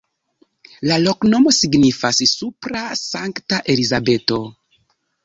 La 0.91 0.95
loknomo 1.01 1.53
signifas: 1.57 2.21
supra-Sankta-Elizabeto. 2.31 4.41